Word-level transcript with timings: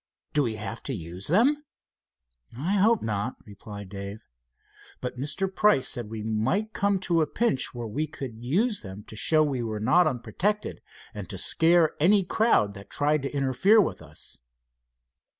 "Do 0.33 0.41
we 0.41 0.55
have 0.55 0.81
to 0.89 0.95
use 0.95 1.27
them?" 1.27 1.63
"I 2.57 2.71
hope 2.77 3.03
not," 3.03 3.35
replied 3.45 3.89
Dave, 3.89 4.25
"but 4.99 5.15
Mr. 5.19 5.45
Price 5.55 5.87
said 5.87 6.09
we 6.09 6.23
might 6.23 6.73
come 6.73 6.97
to 7.01 7.21
a 7.21 7.27
pinch 7.27 7.75
where 7.75 7.85
we 7.85 8.07
could 8.07 8.43
use 8.43 8.81
them 8.81 9.03
to 9.03 9.15
show 9.15 9.43
we 9.43 9.61
were 9.61 9.79
not 9.79 10.07
unprotected, 10.07 10.81
and 11.13 11.29
to 11.29 11.37
scare 11.37 11.91
any 11.99 12.23
crowd 12.23 12.73
that 12.73 12.89
tried 12.89 13.21
to 13.21 13.31
interfere 13.35 13.79
with 13.79 14.01
us." 14.01 14.39